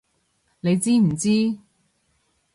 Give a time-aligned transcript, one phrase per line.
[0.61, 1.59] 你知唔知！